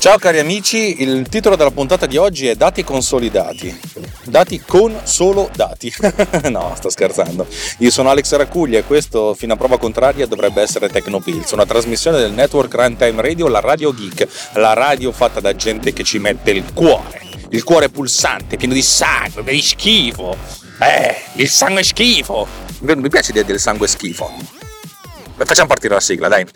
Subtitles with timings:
[0.00, 3.78] Ciao cari amici, il titolo della puntata di oggi è Dati consolidati.
[4.24, 5.92] Dati con solo dati.
[6.48, 7.46] no, sto scherzando.
[7.80, 12.16] Io sono Alex Racuglia e questo, fino a prova contraria, dovrebbe essere Tecnopills, una trasmissione
[12.16, 16.52] del network Runtime Radio, la Radio Geek, la radio fatta da gente che ci mette
[16.52, 17.20] il cuore.
[17.50, 20.34] Il cuore pulsante, pieno di sangue, di schifo.
[20.80, 22.48] Eh, il sangue è schifo.
[22.78, 24.32] Mi piace dire del sangue schifo.
[25.36, 26.46] Facciamo partire la sigla, dai.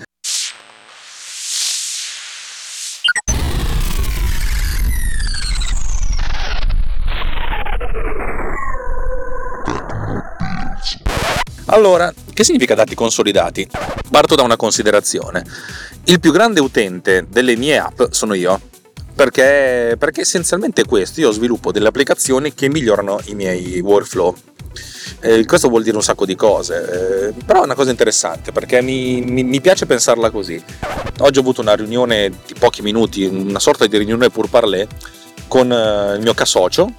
[11.75, 13.69] Allora, che significa dati consolidati?
[14.08, 15.44] Parto da una considerazione.
[16.05, 18.61] Il più grande utente delle mie app sono io.
[19.12, 24.36] Perché, perché essenzialmente questo, io sviluppo delle applicazioni che migliorano i miei workflow.
[25.19, 28.80] Eh, questo vuol dire un sacco di cose, eh, però è una cosa interessante perché
[28.80, 30.62] mi, mi, mi, piace pensarla così.
[31.19, 34.86] Oggi ho avuto una riunione di pochi minuti, una sorta di riunione pur parler
[35.48, 36.92] con eh, il mio casocio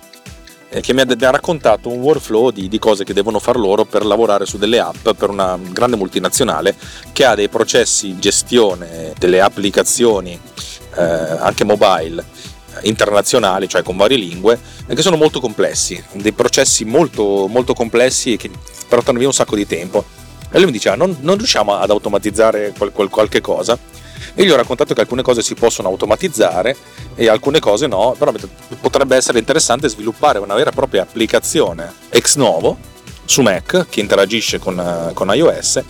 [0.81, 4.45] che mi ha, raccontato un workflow di, di, cose che devono fare loro per lavorare
[4.45, 6.75] su delle app per una grande multinazionale
[7.13, 10.37] che ha dei processi di gestione delle applicazioni
[10.95, 12.23] eh, anche mobile
[12.81, 18.49] internazionali, cioè con varie lingue, che sono molto complessi, dei processi molto, molto complessi che
[18.87, 20.03] portano via un sacco di tempo.
[20.51, 23.77] E lui mi diceva: non, non riusciamo ad automatizzare qual, qual, qualche cosa
[24.33, 26.75] e gli ho raccontato che alcune cose si possono automatizzare
[27.15, 28.33] e alcune cose no, però
[28.81, 32.77] potrebbe essere interessante sviluppare una vera e propria applicazione ex novo
[33.25, 35.83] su Mac che interagisce con, con iOS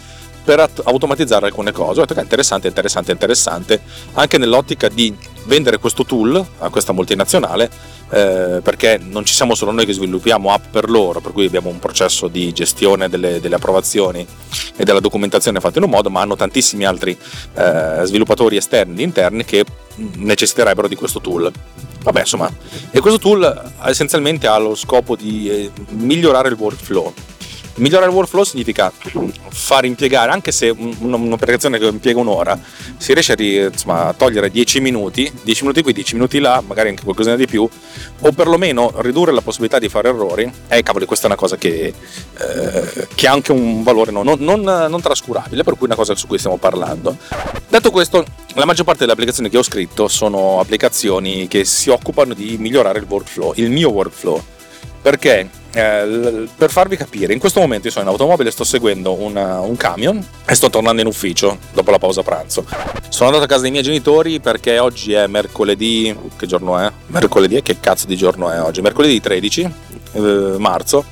[0.43, 1.99] per automatizzare alcune cose.
[1.99, 3.81] Ho detto che è interessante, interessante, interessante,
[4.13, 5.13] anche nell'ottica di
[5.45, 7.69] vendere questo tool a questa multinazionale
[8.09, 11.69] eh, perché non ci siamo solo noi che sviluppiamo app per loro, per cui abbiamo
[11.69, 14.25] un processo di gestione delle, delle approvazioni
[14.75, 17.17] e della documentazione fatto in un modo, ma hanno tantissimi altri
[17.55, 21.51] eh, sviluppatori esterni e interni che necessiterebbero di questo tool.
[22.03, 22.51] Vabbè, insomma,
[22.91, 27.11] e questo tool essenzialmente ha lo scopo di eh, migliorare il workflow
[27.77, 28.91] Migliorare il workflow significa
[29.49, 32.57] far impiegare, anche se un'operazione che impiega un'ora,
[32.97, 36.89] si riesce a, insomma, a togliere 10 minuti, 10 minuti qui, 10 minuti là, magari
[36.89, 37.67] anche qualcosina di più,
[38.21, 40.49] o perlomeno ridurre la possibilità di fare errori.
[40.69, 41.93] Eh, cavoli, questa è una cosa che,
[42.37, 46.15] eh, che ha anche un valore non, non, non trascurabile, per cui è una cosa
[46.15, 47.17] su cui stiamo parlando.
[47.67, 52.33] Detto questo, la maggior parte delle applicazioni che ho scritto sono applicazioni che si occupano
[52.33, 54.41] di migliorare il workflow, il mio workflow
[55.05, 59.59] perché eh, per farvi capire, in questo momento io sono in automobile, sto seguendo una,
[59.59, 62.65] un camion e sto tornando in ufficio dopo la pausa pranzo.
[63.09, 66.91] Sono andato a casa dei miei genitori perché oggi è mercoledì, che giorno è?
[67.05, 68.81] Mercoledì, che cazzo di giorno è oggi?
[68.81, 69.73] Mercoledì 13
[70.13, 70.19] eh,
[70.57, 71.05] marzo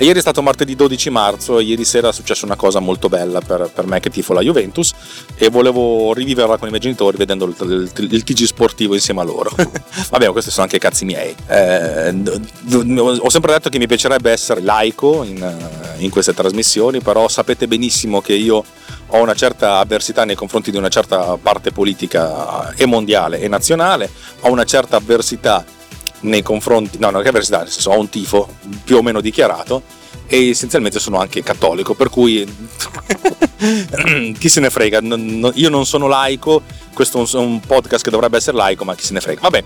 [0.00, 3.08] e ieri è stato martedì 12 marzo e ieri sera è successa una cosa molto
[3.08, 4.92] bella per, per me che tifo la Juventus
[5.34, 9.24] e volevo riviverla con i miei genitori vedendo il, il, il TG sportivo insieme a
[9.24, 9.50] loro.
[10.10, 11.34] Vabbè, questi sono anche cazzi miei.
[11.48, 12.14] Eh,
[12.96, 15.56] ho sempre detto che mi piacerebbe essere laico in,
[15.96, 18.64] in queste trasmissioni, però sapete benissimo che io
[19.10, 24.08] ho una certa avversità nei confronti di una certa parte politica e mondiale e nazionale,
[24.40, 25.64] ho una certa avversità
[26.20, 28.48] nei confronti, no, non che avversità, nel senso ho un tifo
[28.84, 29.82] più o meno dichiarato
[30.26, 32.46] e essenzialmente sono anche cattolico, per cui
[34.38, 35.00] chi se ne frega,
[35.54, 36.62] io non sono laico,
[36.92, 39.40] questo è un podcast che dovrebbe essere laico, ma chi se ne frega.
[39.40, 39.64] Vabbè,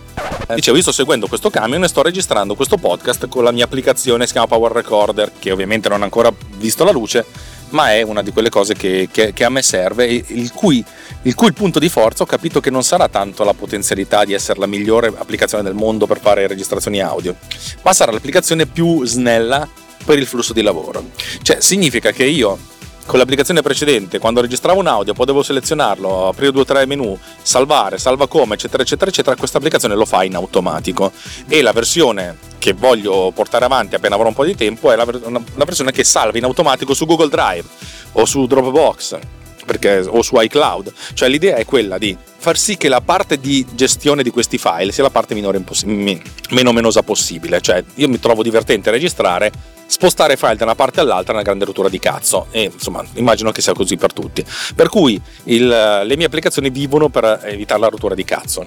[0.54, 4.26] dicevo, io sto seguendo questo camion e sto registrando questo podcast con la mia applicazione,
[4.26, 7.24] si chiama Power Recorder, che ovviamente non ha ancora visto la luce,
[7.72, 10.84] ma è una di quelle cose che, che, che a me serve il cui,
[11.22, 14.60] il cui punto di forza ho capito che non sarà tanto la potenzialità di essere
[14.60, 17.36] la migliore applicazione del mondo per fare registrazioni audio,
[17.82, 19.68] ma sarà l'applicazione più snella
[20.04, 21.10] per il flusso di lavoro.
[21.42, 22.58] Cioè significa che io
[23.04, 27.98] con l'applicazione precedente, quando registravo un audio, potevo selezionarlo, aprire due o tre menu, salvare,
[27.98, 29.36] salva come, eccetera, eccetera, eccetera.
[29.36, 31.12] Questa applicazione lo fa in automatico.
[31.48, 35.04] E la versione che voglio portare avanti appena avrò un po' di tempo è la,
[35.04, 37.64] la versione che salva in automatico su Google Drive
[38.12, 39.18] o su Dropbox
[39.66, 40.92] perché, o su iCloud.
[41.12, 44.92] Cioè l'idea è quella di far sì che la parte di gestione di questi file
[44.92, 47.60] sia la parte minore imposs- meno menosa possibile.
[47.60, 49.50] Cioè io mi trovo divertente a registrare
[49.92, 53.52] spostare file da una parte all'altra è una grande rottura di cazzo e insomma immagino
[53.52, 54.42] che sia così per tutti.
[54.74, 58.64] Per cui il, le mie applicazioni vivono per evitare la rottura di cazzo.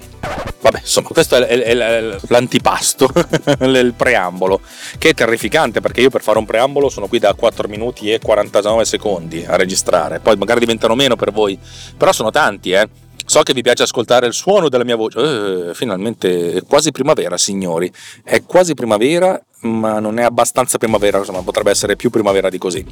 [0.60, 3.10] Vabbè, insomma, questo è, è, è l'antipasto,
[3.60, 4.60] il preambolo,
[4.98, 8.20] che è terrificante perché io per fare un preambolo sono qui da 4 minuti e
[8.20, 11.58] 49 secondi a registrare, poi magari diventano meno per voi,
[11.96, 12.88] però sono tanti, eh.
[13.26, 15.18] So che vi piace ascoltare il suono della mia voce.
[15.70, 17.92] Eh, finalmente è quasi primavera, signori.
[18.22, 22.84] È quasi primavera, ma non è abbastanza primavera, insomma, potrebbe essere più primavera di così.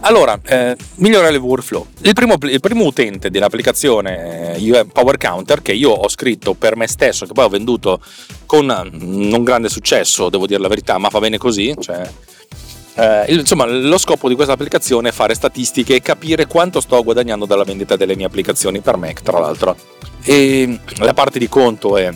[0.00, 1.86] Allora, eh, migliorare il workflow.
[2.02, 6.86] Il primo, il primo utente dell'applicazione eh, Power Counter, che io ho scritto per me
[6.86, 8.00] stesso, che poi ho venduto
[8.46, 12.08] con non grande successo, devo dire la verità, ma va bene così, cioè
[13.00, 17.46] eh, insomma, lo scopo di questa applicazione è fare statistiche e capire quanto sto guadagnando
[17.46, 19.74] dalla vendita delle mie applicazioni per Mac, tra l'altro.
[20.22, 22.12] E la parte di conto è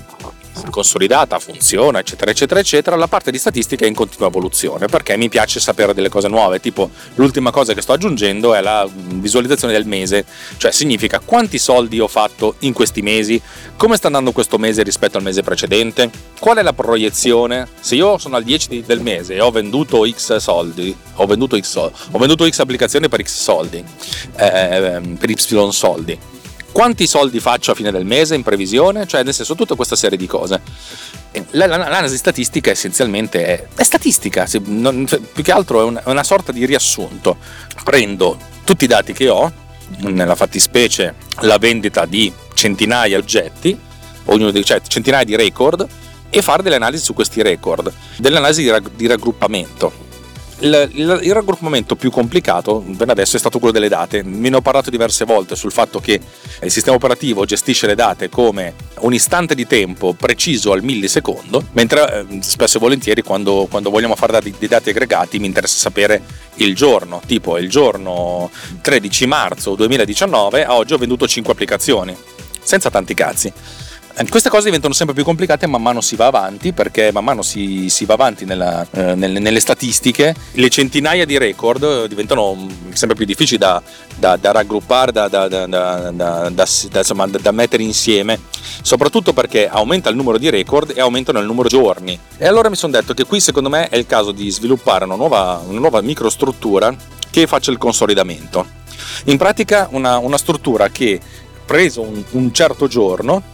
[0.70, 5.28] consolidata, funziona, eccetera, eccetera, eccetera, la parte di statistica è in continua evoluzione perché mi
[5.28, 6.60] piace sapere delle cose nuove.
[6.60, 10.24] Tipo, l'ultima cosa che sto aggiungendo è la visualizzazione del mese,
[10.56, 13.40] cioè significa quanti soldi ho fatto in questi mesi,
[13.76, 17.68] come sta andando questo mese rispetto al mese precedente, qual è la proiezione.
[17.80, 21.64] Se io sono al 10 del mese e ho venduto X soldi, ho venduto X,
[21.64, 23.84] soldi, ho venduto X applicazioni per X soldi,
[24.36, 26.18] eh, per Y soldi
[26.74, 30.18] quanti soldi faccio a fine del mese in previsione, cioè nel senso tutta questa serie
[30.18, 30.60] di cose.
[31.50, 36.66] L'analisi statistica essenzialmente è, è statistica, non, più che altro è una, una sorta di
[36.66, 37.36] riassunto.
[37.84, 39.52] Prendo tutti i dati che ho,
[39.98, 43.78] nella fattispecie la vendita di centinaia di oggetti,
[44.24, 45.86] ognuno di, cioè centinaia di record,
[46.28, 50.03] e fare delle analisi su questi record, delle analisi di raggruppamento
[50.60, 54.22] il, il, il, raggruppamento più complicato per adesso è stato quello delle date.
[54.22, 56.20] Me ne ho parlato diverse volte sul fatto che
[56.62, 62.26] il sistema operativo gestisce le date come un istante di tempo preciso al millisecondo, mentre
[62.28, 66.22] eh, spesso e volentieri quando, quando vogliamo fare dati, dei dati aggregati mi interessa sapere
[66.56, 72.16] il giorno, tipo il giorno 13 marzo 2019 a oggi ho venduto 5 applicazioni,
[72.62, 73.52] senza tanti cazzi.
[74.16, 77.42] Eh, queste cose diventano sempre più complicate man mano si va avanti perché man mano
[77.42, 83.16] si, si va avanti nella, eh, nelle, nelle, statistiche, le centinaia di record diventano sempre
[83.16, 83.82] più difficili da,
[84.16, 85.26] da, da raggruppare, da,
[86.94, 88.38] insomma, da, mettere insieme,
[88.82, 92.16] soprattutto perché aumenta il numero di record e aumentano il numero di giorni.
[92.36, 95.16] E allora mi sono detto che qui secondo me è il caso di sviluppare una
[95.16, 96.94] nuova, una nuova microstruttura
[97.30, 98.64] che faccia il consolidamento.
[99.24, 101.20] In pratica una, una struttura che
[101.64, 103.53] preso un, un certo giorno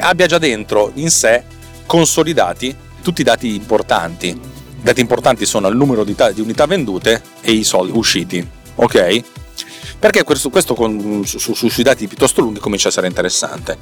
[0.00, 1.42] abbia già dentro in sé
[1.86, 4.28] consolidati tutti i dati importanti.
[4.28, 9.22] I dati importanti sono il numero di, di unità vendute e i soldi usciti, ok?
[9.98, 13.78] Perché questo, questo con, su, su, sui dati piuttosto lunghi comincia a essere interessante.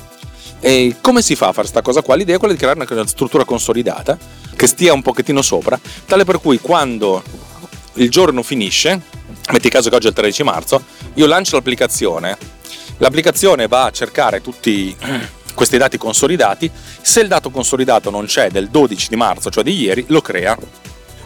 [0.61, 2.15] E come si fa a fare questa cosa qua?
[2.15, 4.17] L'idea è quella di creare una struttura consolidata
[4.57, 7.23] che stia un pochettino sopra, tale per cui quando
[7.95, 9.01] il giorno finisce,
[9.53, 12.39] metti caso che oggi è il 13 marzo, io lancio l'applicazione,
[12.99, 14.97] l'applicazione va a cercare tutti
[15.55, 16.71] questi dati consolidati,
[17.01, 20.57] se il dato consolidato non c'è del 12 di marzo, cioè di ieri, lo crea,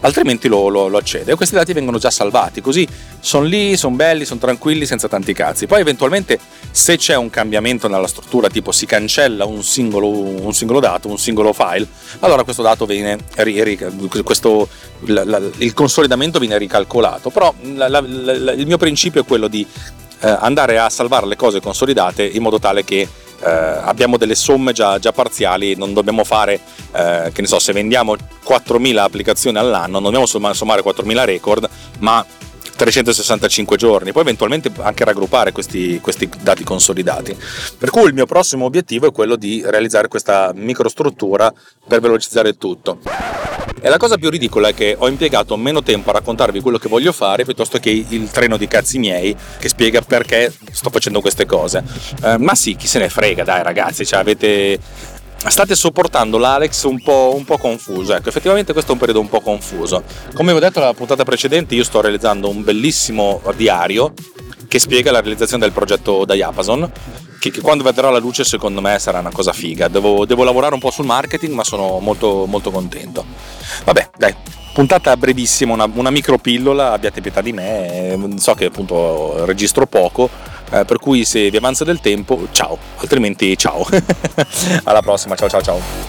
[0.01, 1.31] altrimenti lo, lo, lo accede.
[1.31, 2.87] E questi dati vengono già salvati, così
[3.19, 5.67] sono lì, sono belli, sono tranquilli, senza tanti cazzi.
[5.67, 6.39] Poi eventualmente
[6.71, 11.17] se c'è un cambiamento nella struttura, tipo si cancella un singolo, un singolo dato, un
[11.17, 11.87] singolo file,
[12.19, 13.17] allora questo dato viene,
[14.23, 14.67] questo,
[15.05, 17.29] la, la, il consolidamento viene ricalcolato.
[17.29, 19.65] Però la, il mio principio è quello di
[20.21, 23.07] eh, andare a salvare le cose consolidate in modo tale che
[23.43, 26.59] eh, abbiamo delle somme già, già, parziali, non dobbiamo fare,
[26.91, 32.25] eh, che ne so, se vendiamo 4.000 applicazioni all'anno, non dobbiamo sommare 4.000 record, ma
[32.79, 37.35] 365 giorni, poi eventualmente anche raggruppare questi, questi, dati consolidati.
[37.77, 41.53] Per cui il mio prossimo obiettivo è quello di realizzare questa microstruttura
[41.85, 42.99] per velocizzare tutto.
[43.81, 46.89] E la cosa più ridicola è che ho impiegato meno tempo a raccontarvi quello che
[46.89, 51.45] voglio fare piuttosto che il treno di cazzi miei che spiega perché sto facendo queste
[51.45, 51.83] cose.
[52.23, 54.79] Eh, ma sì, chi se ne frega, dai ragazzi, cioè avete
[55.47, 58.13] state sopportando l'Alex un po', un po', confuso.
[58.13, 60.03] Ecco, effettivamente questo è un periodo un po' confuso.
[60.33, 64.13] Come vi ho detto nella puntata precedente, io sto realizzando un bellissimo diario
[64.67, 66.91] che spiega la realizzazione del progetto Diapason
[67.39, 69.87] che, che, quando vedrà la luce secondo me sarà una cosa figa.
[69.87, 73.25] Devo, devo lavorare un po' sul marketing, ma sono molto, molto contento.
[73.85, 74.35] Vabbè, dai,
[74.73, 80.29] puntata brevissima, una, una micro pillola, abbiate pietà di me, so che appunto registro poco,
[80.71, 83.85] eh, per cui se vi avanza del tempo, ciao, altrimenti ciao.
[84.83, 86.08] Alla prossima, ciao ciao ciao.